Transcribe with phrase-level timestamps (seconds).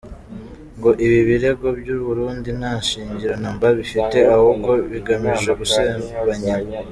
[0.77, 6.13] Ngo ibi birego by’u Burundi nta shingiro na mba bifite ahubwo bigamije gusebanya.